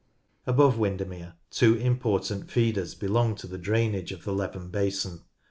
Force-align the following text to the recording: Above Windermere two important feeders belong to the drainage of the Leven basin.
Above 0.47 0.79
Windermere 0.79 1.35
two 1.51 1.75
important 1.75 2.49
feeders 2.49 2.95
belong 2.95 3.35
to 3.35 3.45
the 3.45 3.59
drainage 3.59 4.11
of 4.11 4.23
the 4.23 4.33
Leven 4.33 4.69
basin. 4.71 5.21